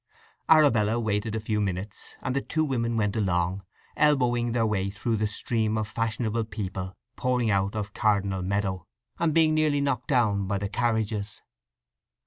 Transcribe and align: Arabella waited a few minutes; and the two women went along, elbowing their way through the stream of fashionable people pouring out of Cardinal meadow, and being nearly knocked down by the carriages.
Arabella 0.49 0.99
waited 0.99 1.35
a 1.35 1.39
few 1.39 1.61
minutes; 1.61 2.15
and 2.23 2.35
the 2.35 2.41
two 2.41 2.65
women 2.65 2.97
went 2.97 3.15
along, 3.15 3.63
elbowing 3.95 4.51
their 4.51 4.65
way 4.65 4.89
through 4.89 5.15
the 5.15 5.27
stream 5.27 5.77
of 5.77 5.87
fashionable 5.87 6.43
people 6.45 6.95
pouring 7.15 7.51
out 7.51 7.75
of 7.75 7.93
Cardinal 7.93 8.41
meadow, 8.41 8.87
and 9.19 9.31
being 9.31 9.53
nearly 9.53 9.79
knocked 9.79 10.07
down 10.07 10.47
by 10.47 10.57
the 10.57 10.69
carriages. 10.69 11.43